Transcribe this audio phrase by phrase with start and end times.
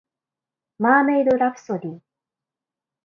[0.79, 1.99] マーメイドラプソディ